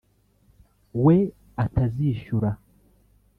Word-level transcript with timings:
we 1.03 1.17
atazishyura 1.63 2.49